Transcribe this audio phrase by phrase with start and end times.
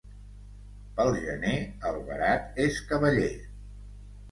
[0.99, 1.51] Pel gener,
[1.91, 3.31] el verat és cavaller.